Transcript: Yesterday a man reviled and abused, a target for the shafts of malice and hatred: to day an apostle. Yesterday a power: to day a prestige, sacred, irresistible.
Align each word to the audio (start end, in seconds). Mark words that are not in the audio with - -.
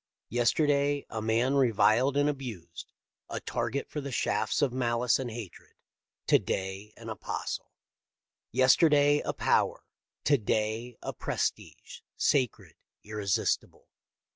Yesterday 0.29 1.05
a 1.11 1.21
man 1.21 1.53
reviled 1.53 2.17
and 2.17 2.27
abused, 2.27 2.91
a 3.29 3.39
target 3.39 3.87
for 3.87 4.01
the 4.01 4.11
shafts 4.11 4.63
of 4.63 4.73
malice 4.73 5.19
and 5.19 5.29
hatred: 5.29 5.75
to 6.25 6.39
day 6.39 6.91
an 6.97 7.07
apostle. 7.07 7.71
Yesterday 8.51 9.19
a 9.19 9.31
power: 9.31 9.83
to 10.23 10.39
day 10.39 10.97
a 11.03 11.13
prestige, 11.13 11.99
sacred, 12.17 12.73
irresistible. 13.03 13.89